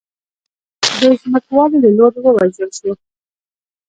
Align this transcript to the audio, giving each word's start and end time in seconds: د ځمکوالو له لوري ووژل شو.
د 0.99 1.03
ځمکوالو 1.21 1.77
له 1.83 1.89
لوري 1.97 2.19
ووژل 2.23 2.69
شو. 2.77 2.91